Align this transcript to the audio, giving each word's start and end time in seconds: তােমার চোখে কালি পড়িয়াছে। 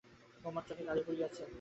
তােমার 0.43 0.63
চোখে 0.67 0.83
কালি 0.87 1.01
পড়িয়াছে। 1.07 1.43